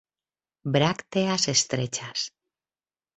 Brácteas 0.75 1.43
estrechas. 1.55 2.19